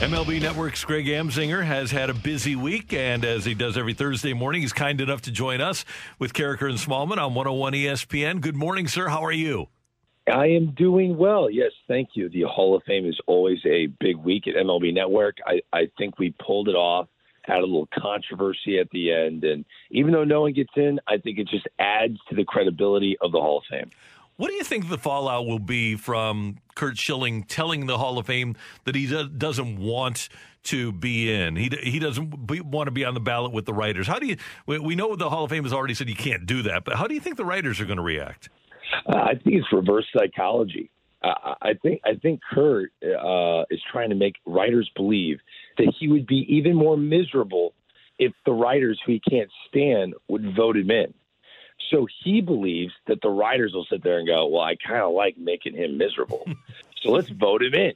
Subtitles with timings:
[0.00, 4.32] MLB Network's Greg Amsinger has had a busy week, and as he does every Thursday
[4.32, 5.84] morning, he's kind enough to join us
[6.18, 8.40] with Karraker and Smallman on 101 ESPN.
[8.40, 9.08] Good morning, sir.
[9.08, 9.68] How are you?
[10.30, 11.50] I am doing well.
[11.50, 12.28] Yes, thank you.
[12.28, 15.38] The Hall of Fame is always a big week at MLB Network.
[15.46, 17.08] I, I think we pulled it off,
[17.42, 19.44] had a little controversy at the end.
[19.44, 23.16] And even though no one gets in, I think it just adds to the credibility
[23.20, 23.90] of the Hall of Fame.
[24.36, 28.26] What do you think the fallout will be from Curt Schilling telling the Hall of
[28.26, 30.28] Fame that he doesn't want
[30.64, 31.56] to be in?
[31.56, 34.06] He he doesn't be, want to be on the ballot with the writers.
[34.06, 34.36] How do you?
[34.66, 37.06] We know the Hall of Fame has already said you can't do that, but how
[37.06, 38.48] do you think the writers are going to react?
[39.06, 40.90] Uh, I think it's reverse psychology.
[41.22, 45.38] Uh, I think I think Curt uh, is trying to make writers believe
[45.78, 47.74] that he would be even more miserable
[48.18, 51.14] if the writers who he can't stand would vote him in.
[51.90, 55.12] So he believes that the writers will sit there and go, well, I kind of
[55.12, 56.46] like making him miserable.
[57.02, 57.92] so let's vote him in.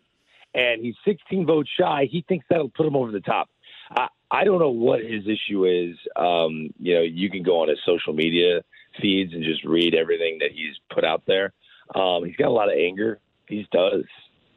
[0.55, 2.09] And he's 16 votes shy.
[2.11, 3.51] He thinks that'll put him over the top.
[3.91, 5.97] I, I don't know what his issue is.
[6.17, 8.63] Um, you know, you can go on his social media
[9.01, 11.53] feeds and just read everything that he's put out there.
[11.95, 13.21] Um, he's got a lot of anger.
[13.49, 14.05] He does.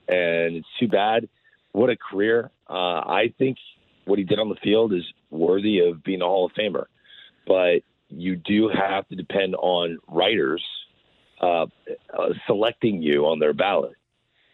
[0.07, 1.29] And it's too bad.
[1.71, 2.49] What a career.
[2.67, 3.57] Uh, I think
[4.05, 6.85] what he did on the field is worthy of being a Hall of Famer.
[7.45, 10.63] But you do have to depend on writers
[11.41, 11.65] uh,
[12.17, 13.95] uh, selecting you on their ballot.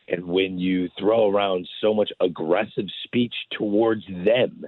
[0.08, 4.66] And when you throw around so much aggressive speech towards them,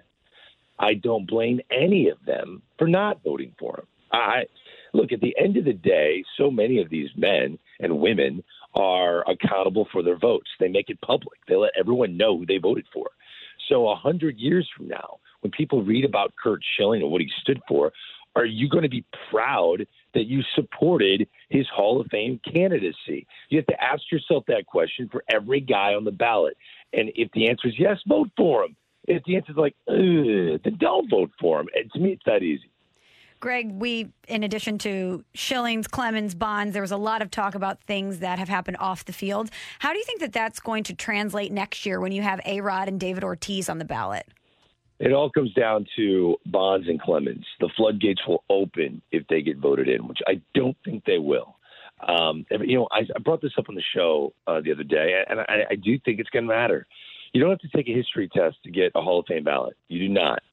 [0.80, 3.88] I don't blame any of them for not voting for him.
[4.12, 4.46] I
[4.94, 8.44] look at the end of the day, so many of these men and women
[8.74, 10.50] are accountable for their votes.
[10.59, 11.40] They make it public.
[11.47, 13.09] They let everyone know who they voted for.
[13.70, 17.30] So a hundred years from now, when people read about Curt Schilling and what he
[17.42, 17.92] stood for,
[18.38, 23.25] are you going to be proud that you supported his Hall of Fame candidacy?
[23.50, 26.56] You have to ask yourself that question for every guy on the ballot.
[26.94, 28.76] And if the answer is yes, vote for him.
[29.06, 31.68] If the answer is like, then don't vote for him.
[31.76, 32.70] And to me, it's that easy.
[33.40, 37.81] Greg, we, in addition to Schillings, Clemens, Bonds, there was a lot of talk about
[37.84, 39.50] things that have happened off the field.
[39.80, 42.62] How do you think that that's going to translate next year when you have A
[42.62, 44.28] Rod and David Ortiz on the ballot?
[45.00, 47.46] It all comes down to Bonds and Clemens.
[47.59, 51.56] The floodgates will open if they get voted in, which I don't think they will.
[52.08, 55.24] Um, you know, I, I, brought this up on the show uh, the other day,
[55.28, 56.85] and I, I do think it's going to matter.
[57.34, 59.75] You don't have to take a history test to get a Hall of Fame ballot.
[59.88, 60.44] You do not.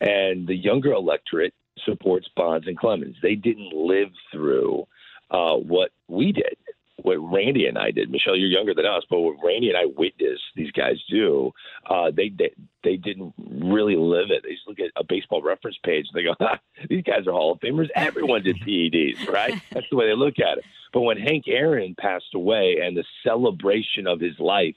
[0.00, 1.54] And the younger electorate
[1.84, 3.16] supports Bonds and Clemens.
[3.20, 4.86] They didn't live through
[5.30, 6.56] uh, what we did
[7.02, 8.10] what Randy and I did.
[8.10, 11.52] Michelle, you're younger than us, but what Randy and I witnessed these guys do,
[11.88, 14.42] uh, they, they they didn't really live it.
[14.42, 16.34] They just look at a baseball reference page and they go,
[16.88, 17.88] "These guys are Hall of Famers.
[17.94, 20.64] Everyone did PEDs, right?" That's the way they look at it.
[20.92, 24.76] But when Hank Aaron passed away and the celebration of his life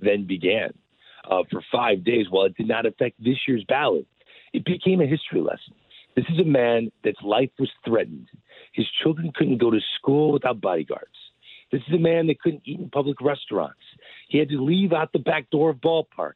[0.00, 0.72] then began
[1.30, 4.06] uh, for five days, while it did not affect this year's ballot,
[4.52, 5.74] it became a history lesson.
[6.16, 8.28] This is a man that's life was threatened.
[8.72, 11.06] His children couldn't go to school without bodyguards.
[11.70, 13.80] This is a man that couldn't eat in public restaurants.
[14.28, 16.34] He had to leave out the back door of ballparks.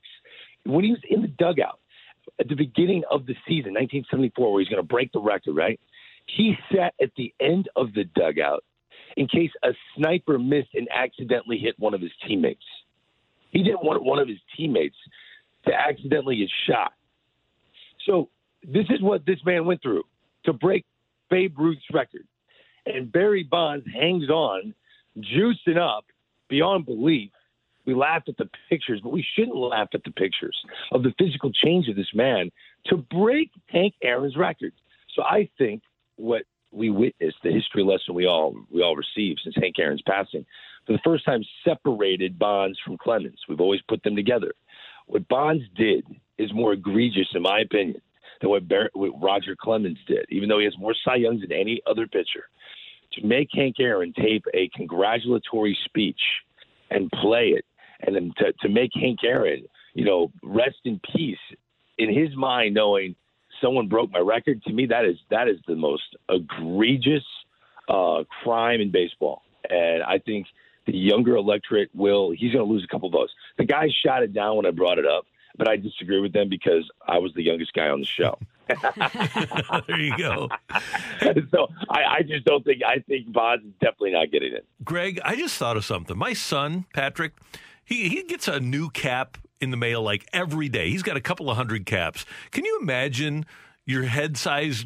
[0.64, 1.80] When he was in the dugout
[2.40, 5.78] at the beginning of the season, 1974, where he's going to break the record, right?
[6.26, 8.64] He sat at the end of the dugout
[9.16, 12.64] in case a sniper missed and accidentally hit one of his teammates.
[13.50, 14.96] He didn't want one of his teammates
[15.66, 16.92] to accidentally get shot.
[18.06, 18.28] So
[18.62, 20.02] this is what this man went through
[20.44, 20.84] to break
[21.30, 22.26] Babe Ruth's record.
[22.86, 24.74] And Barry Bonds hangs on
[25.18, 26.04] juicing up
[26.48, 27.30] beyond belief.
[27.86, 30.56] We laughed at the pictures, but we shouldn't laugh at the pictures
[30.92, 32.50] of the physical change of this man
[32.86, 34.72] to break Hank Aaron's record.
[35.14, 35.82] So I think
[36.16, 36.42] what
[36.72, 40.44] we witnessed, the history lesson we all we all received since Hank Aaron's passing,
[40.86, 43.38] for the first time separated Bonds from Clemens.
[43.48, 44.52] We've always put them together.
[45.06, 46.04] What Bonds did
[46.38, 48.00] is more egregious, in my opinion,
[48.40, 51.52] than what, Bar- what Roger Clemens did, even though he has more Cy Youngs than
[51.52, 52.48] any other pitcher
[53.12, 56.20] to make Hank Aaron tape a congratulatory speech
[56.90, 57.64] and play it,
[58.06, 61.38] and then to, to make Hank Aaron you know, rest in peace.
[61.96, 63.14] In his mind, knowing
[63.62, 67.22] someone broke my record, to me that is that is the most egregious
[67.88, 69.42] uh, crime in baseball.
[69.70, 70.46] And I think
[70.86, 73.32] the younger electorate will he's going to lose a couple votes.
[73.56, 75.24] The guy shot it down when I brought it up,
[75.56, 78.36] but I disagree with them because I was the youngest guy on the show.
[79.86, 80.48] there you go.
[81.52, 84.66] so I, I just don't think I think Bonds is definitely not getting it.
[84.82, 86.18] Greg, I just thought of something.
[86.18, 87.34] My son, Patrick,
[87.84, 90.90] he, he gets a new cap in the mail like every day.
[90.90, 92.24] He's got a couple of hundred caps.
[92.50, 93.46] Can you imagine
[93.86, 94.84] your head size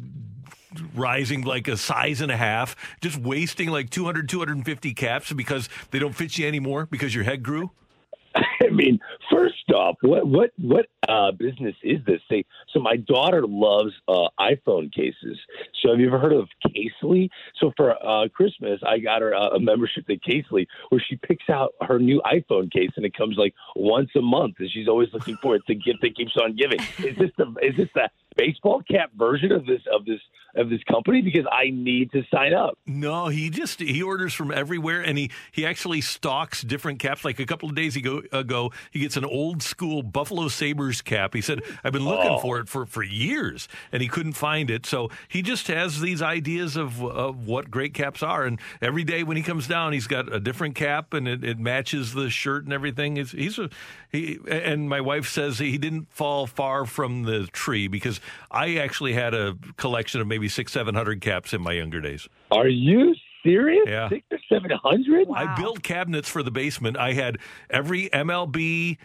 [0.93, 5.99] rising like a size and a half, just wasting like 200, 250 caps because they
[5.99, 7.71] don't fit you anymore because your head grew?
[8.35, 8.99] I mean,
[9.31, 12.21] first off, what what what uh, business is this?
[12.29, 15.37] They, so my daughter loves uh, iPhone cases.
[15.81, 17.29] So have you ever heard of Casely?
[17.59, 21.73] So for uh, Christmas, I got her a membership to Casely, where she picks out
[21.81, 25.37] her new iPhone case, and it comes like once a month, and she's always looking
[25.41, 25.63] for it.
[25.69, 26.79] A gift that keeps on giving.
[26.97, 30.19] Is this the is this the baseball cap version of this of this
[30.55, 31.21] of this company?
[31.21, 32.77] Because I need to sign up.
[32.87, 37.23] No, he just he orders from everywhere, and he he actually stocks different caps.
[37.23, 41.33] Like a couple of days ago, ago he gets an old school Buffalo Sabres cap.
[41.33, 42.39] He said, "I've been looking Oh.
[42.39, 46.21] for it for for years, and he couldn't find it." So he just has these
[46.21, 50.07] ideas of of what great caps are, and every day when he comes down, he's
[50.07, 53.15] got a different cap, and it, it matches the shirt and everything.
[53.15, 53.69] He's, he's a
[54.11, 58.19] he, and my wife says he didn't fall far from the tree because
[58.51, 62.27] I actually had a collection of maybe six, seven hundred caps in my younger days.
[62.51, 63.13] Are you
[63.43, 63.83] serious?
[63.87, 64.09] Yeah.
[64.09, 65.27] Six or seven hundred?
[65.33, 66.97] I built cabinets for the basement.
[66.97, 67.37] I had
[67.69, 68.97] every MLB,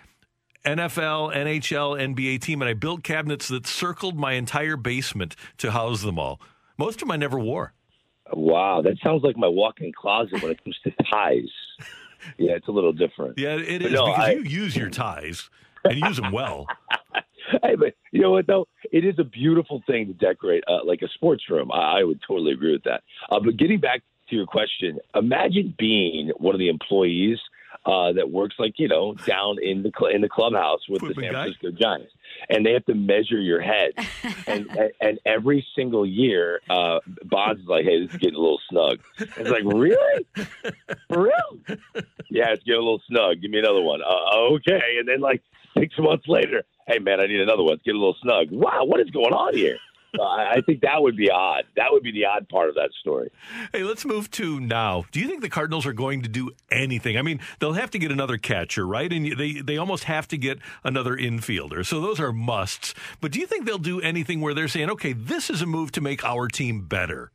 [0.64, 6.02] NFL, NHL, NBA team, and I built cabinets that circled my entire basement to house
[6.02, 6.40] them all.
[6.78, 7.72] Most of them I never wore.
[8.32, 11.50] Wow, that sounds like my walk-in closet when it comes to ties.
[12.38, 13.38] Yeah, it's a little different.
[13.38, 15.50] Yeah, it But is no, because I- you use your ties
[15.84, 16.66] and use them well.
[17.62, 18.66] hey, but you know what though?
[18.92, 21.70] It is a beautiful thing to decorate uh, like a sports room.
[21.70, 23.02] I, I would totally agree with that.
[23.30, 24.00] Uh, but getting back
[24.30, 27.36] to your question, imagine being one of the employees
[27.86, 31.08] uh, that works like you know down in the cl- in the clubhouse with the
[31.08, 31.42] Equipment San guy?
[31.44, 32.12] Francisco Giants,
[32.48, 33.92] and they have to measure your head,
[34.46, 38.40] and, and and every single year, uh, Bonds is like, "Hey, this is getting a
[38.40, 40.26] little snug." It's like, really,
[41.08, 41.76] for real?
[42.30, 43.40] Yeah, it's getting a little snug.
[43.40, 44.00] Give me another one.
[44.02, 45.42] Uh, okay, and then like
[45.76, 47.74] six months later, hey man, I need another one.
[47.74, 48.48] It's getting a little snug.
[48.50, 49.78] Wow, what is going on here?
[50.20, 51.64] I, I think that would be odd.
[51.76, 53.30] That would be the odd part of that story.
[53.72, 55.04] Hey, let's move to now.
[55.12, 57.16] Do you think the Cardinals are going to do anything?
[57.16, 59.12] I mean, they'll have to get another catcher, right?
[59.12, 61.84] And they they almost have to get another infielder.
[61.84, 62.94] So those are musts.
[63.20, 65.92] But do you think they'll do anything where they're saying, "Okay, this is a move
[65.92, 67.30] to make our team better"?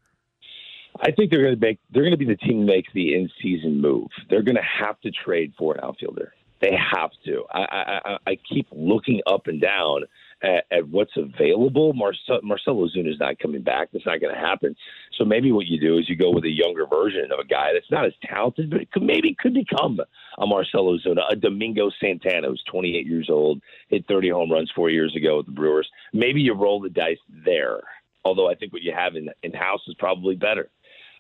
[1.02, 1.80] I think they're going to make.
[1.92, 4.08] They're going to be the team that makes the in-season move.
[4.30, 6.34] They're going to have to trade for an outfielder.
[6.62, 7.44] They have to.
[7.52, 7.60] I,
[8.06, 10.04] I, I- keep looking up and down
[10.42, 11.94] at, at what's available.
[11.94, 13.90] Marcel, Marcell Ozuna is not coming back.
[13.92, 14.76] That's not going to happen.
[15.18, 17.70] So maybe what you do is you go with a younger version of a guy
[17.74, 20.00] that's not as talented, but it could, maybe could become
[20.38, 24.90] a Marcell Ozuna, a Domingo Santana who's 28 years old, hit 30 home runs four
[24.90, 25.90] years ago with the Brewers.
[26.14, 27.82] Maybe you roll the dice there.
[28.26, 30.70] Although I think what you have in in house is probably better.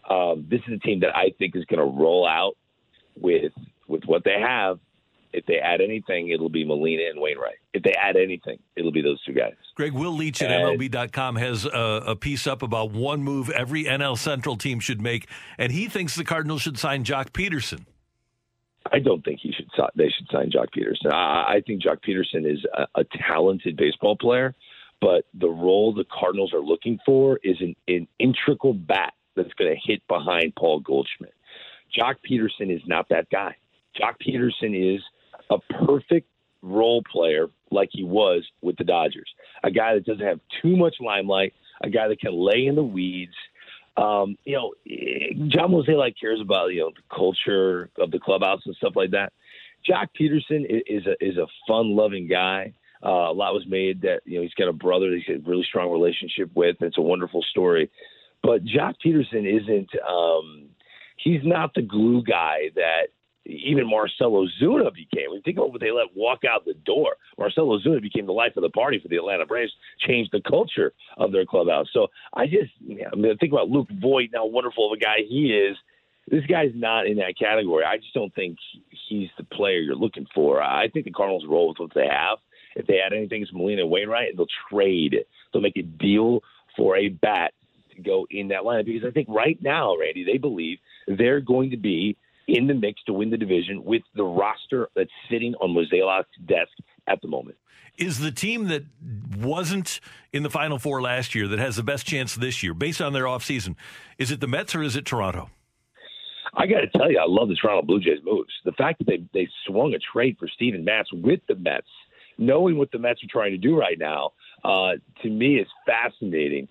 [0.09, 2.57] Um, this is a team that I think is going to roll out
[3.15, 3.53] with
[3.87, 4.79] with what they have.
[5.31, 7.57] If they add anything, it'll be Molina and Wainwright.
[7.73, 9.53] If they add anything, it'll be those two guys.
[9.75, 13.83] Greg Will Leitch at And- MLB.com has a, a piece up about one move every
[13.83, 17.85] NL Central team should make, and he thinks the Cardinals should sign Joc Pederson.
[18.91, 19.67] I don't think he should.
[19.95, 21.13] They should sign Joc Pederson.
[21.13, 24.55] I, I think Joc Pederson is a, a talented baseball player,
[24.99, 29.71] but the role the Cardinals are looking for is an, an integral bat that's going
[29.73, 31.33] to hit behind Paul Goldschmidt.
[31.95, 33.55] Joc Pederson is not that guy.
[33.99, 35.01] Joc Pederson is
[35.49, 36.27] a perfect
[36.61, 39.29] role player like he was with the Dodgers.
[39.63, 42.83] A guy that doesn't have too much limelight, a guy that can lay in the
[42.83, 43.35] weeds.
[43.97, 44.73] Um, you know,
[45.47, 49.33] John Mozeliak cares about you know the culture of the clubhouse and stuff like that.
[49.89, 52.73] Joc Pederson is a is a fun loving guy.
[53.03, 55.63] Uh, a lot was made that you know he's got a brother that a really
[55.63, 56.77] strong relationship with.
[56.79, 57.89] and It's a wonderful story,
[58.43, 59.89] but Joc Pederson isn't.
[60.07, 60.69] Um,
[61.17, 63.07] he's not the glue guy that
[63.49, 65.31] even Marcell Ozuna became.
[65.31, 68.55] When think about what they let walk out the door, Marcell Ozuna became the life
[68.55, 69.71] of the party for the Atlanta Braves,
[70.07, 71.87] changed the culture of their clubhouse.
[71.93, 75.53] So I just, I mean, think about Luke Voit, how wonderful of a guy he
[75.53, 75.75] is.
[76.29, 77.83] This guy's not in that category.
[77.83, 78.57] I just don't think
[79.07, 80.61] he's the player you're looking for.
[80.61, 82.37] I think the Cardinals roll with what they have.
[82.75, 85.15] If they add anything, it's Molina and Wainwright, they'll trade.
[85.51, 86.41] They'll make a deal
[86.77, 87.53] for a bat
[87.95, 90.77] to go in that lineup because I think right now, Randy, they believe
[91.07, 92.15] they're going to be
[92.49, 96.71] in the mix to win the division with the roster that's sitting on Mozeliak's desk
[97.07, 97.57] at the moment.
[97.97, 98.83] Is the team that
[99.37, 99.99] wasn't
[100.31, 103.13] in the Final Four last year that has the best chance this year, based on
[103.13, 103.75] their offseason,
[104.17, 105.49] is it the Mets or is it Toronto?
[106.55, 108.51] I got to tell you, I love the Toronto Blue Jays moves.
[108.65, 111.87] The fact that they they swung a trade for Steven Matz with the Mets,
[112.37, 114.31] knowing what the Mets are trying to do right now,
[114.63, 116.67] uh, to me is fascinating.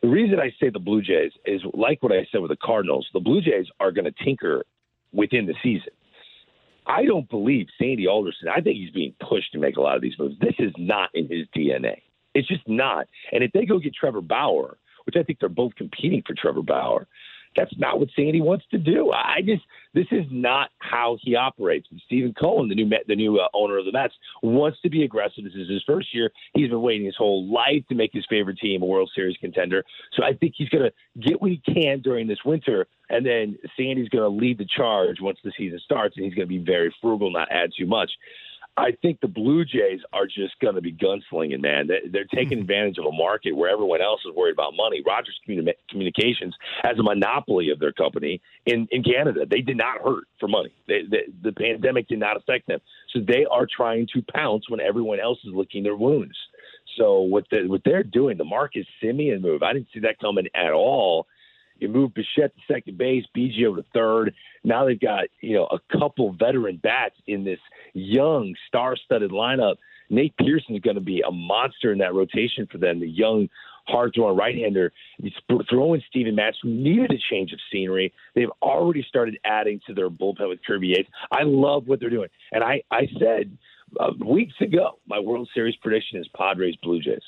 [0.00, 3.06] The reason I say the Blue Jays is like what I said with the Cardinals.
[3.12, 4.64] The Blue Jays are going to tinker
[5.12, 5.92] within the season.
[6.86, 8.48] I don't believe Sandy Alderson.
[8.48, 10.34] I think he's being pushed to make a lot of these moves.
[10.40, 12.02] This is not in his DNA.
[12.34, 13.06] It's just not.
[13.30, 16.62] And if they go get Trevor Bauer, which I think they're both competing for Trevor
[16.62, 17.06] Bauer,
[17.56, 19.12] that's not what Sandy wants to do.
[19.12, 19.62] I just
[19.94, 21.88] this is not how he operates.
[22.06, 25.44] Steven Cohen, the new the new uh, owner of the Mets, wants to be aggressive.
[25.44, 26.30] This is his first year.
[26.54, 29.84] He's been waiting his whole life to make his favorite team a World Series contender.
[30.14, 33.58] So I think he's going to get what he can during this winter, and then
[33.76, 36.64] Sandy's going to lead the charge once the season starts, and he's going to be
[36.64, 38.10] very frugal, not add too much.
[38.76, 41.88] I think the Blue Jays are just going to be gunslinging, man.
[41.88, 42.60] They're taking mm-hmm.
[42.62, 45.02] advantage of a market where everyone else is worried about money.
[45.06, 45.38] Rogers
[45.90, 49.44] Communications has a monopoly of their company in, in Canada.
[49.44, 50.72] They did not hurt for money.
[50.88, 52.80] They, they, the pandemic did not affect them.
[53.12, 56.36] So they are trying to pounce when everyone else is licking their wounds.
[56.96, 60.48] So what, the, what they're doing, the Marcus Semien move, I didn't see that coming
[60.54, 61.26] at all.
[61.82, 64.34] You move Bichette to second base, Biggio to third.
[64.62, 67.58] Now they've got you know a couple veteran bats in this
[67.92, 69.76] young star-studded lineup.
[70.10, 73.00] Nate Pearson is going to be a monster in that rotation for them.
[73.00, 73.48] The young,
[73.86, 74.92] hard-throwing right-hander.
[75.20, 75.32] He's
[75.70, 78.12] throwing Steven Matz, who needed a change of scenery.
[78.34, 81.08] They've already started adding to their bullpen with Kirby Yates.
[81.30, 83.56] I love what they're doing, and I I said
[83.98, 87.22] uh, weeks ago my World Series prediction is Padres Blue Jays.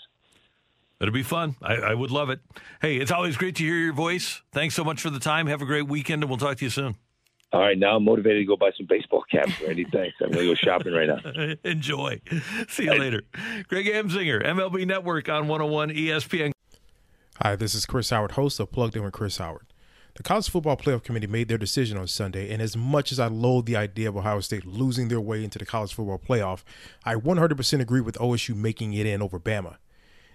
[1.01, 1.57] It'll be fun.
[1.61, 2.41] I, I, would love it.
[2.81, 4.43] Hey, it's always great to hear your voice.
[4.53, 5.49] Thanks so much for the time.
[5.49, 6.95] Have a great weekend, and we'll talk to you soon.
[7.55, 9.85] All right, now I'm motivated to go buy some baseball caps, Randy.
[9.93, 10.17] Thanks.
[10.21, 11.55] I'm going to go shopping right now.
[11.71, 12.21] Enjoy.
[12.69, 13.23] See you later.
[13.69, 16.51] Greg Amsinger, MLB Network on 101 ESPN.
[17.41, 19.67] Hi, this is Chris Howard, host of Plugged In with Chris Howard.
[20.17, 23.29] The College Football Playoff Committee made their decision on Sunday, and as much as I
[23.29, 26.65] loathe the idea of Ohio State losing their way into the College Football Playoff,
[27.05, 29.77] I 100% agree with OSU making it in over Bama.